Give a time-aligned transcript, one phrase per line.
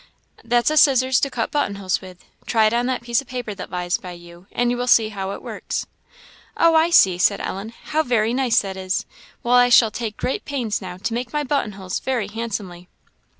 [0.43, 2.25] "That's a scissors to cut button holes with.
[2.47, 5.09] Try it on that piece of paper that lies by you, and you will see
[5.09, 5.85] how it works."
[6.57, 9.05] "Oh, I see!" said Ellen, "how very nice that is!
[9.43, 12.87] Well, I shall take great pains now to make my button holes very handsomely."